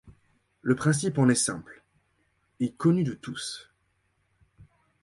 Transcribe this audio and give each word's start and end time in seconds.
Le 0.63 0.73
principe 0.73 1.19
en 1.19 1.29
est 1.29 1.35
simple 1.35 1.83
et 2.59 2.71
connu 2.73 3.03
de 3.03 3.13
tous. 3.13 3.69